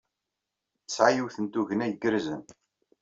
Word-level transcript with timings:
Tesɛa 0.85 1.11
yiwet 1.15 1.37
n 1.39 1.45
tugna 1.47 1.85
igerrzen. 1.91 2.41